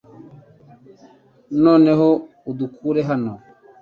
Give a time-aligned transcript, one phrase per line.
[1.63, 2.07] Noneho
[2.51, 3.33] udukure hano.